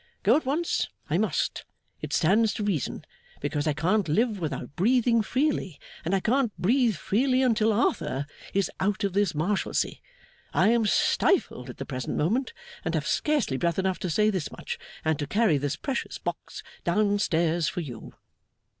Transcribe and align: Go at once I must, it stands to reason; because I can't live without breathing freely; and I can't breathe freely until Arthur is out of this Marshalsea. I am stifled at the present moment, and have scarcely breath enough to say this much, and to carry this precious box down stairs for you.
Go 0.23 0.35
at 0.35 0.47
once 0.47 0.87
I 1.11 1.19
must, 1.19 1.63
it 2.01 2.11
stands 2.11 2.55
to 2.55 2.63
reason; 2.63 3.05
because 3.39 3.67
I 3.67 3.73
can't 3.73 4.09
live 4.09 4.39
without 4.39 4.75
breathing 4.75 5.21
freely; 5.21 5.79
and 6.03 6.15
I 6.15 6.19
can't 6.19 6.51
breathe 6.57 6.95
freely 6.95 7.43
until 7.43 7.71
Arthur 7.71 8.25
is 8.51 8.71
out 8.79 9.03
of 9.03 9.13
this 9.13 9.35
Marshalsea. 9.35 9.97
I 10.55 10.69
am 10.69 10.87
stifled 10.87 11.69
at 11.69 11.77
the 11.77 11.85
present 11.85 12.17
moment, 12.17 12.51
and 12.83 12.95
have 12.95 13.05
scarcely 13.05 13.57
breath 13.57 13.77
enough 13.77 13.99
to 13.99 14.09
say 14.09 14.31
this 14.31 14.49
much, 14.51 14.79
and 15.05 15.19
to 15.19 15.27
carry 15.27 15.59
this 15.59 15.75
precious 15.75 16.17
box 16.17 16.63
down 16.83 17.19
stairs 17.19 17.67
for 17.67 17.81
you. 17.81 18.11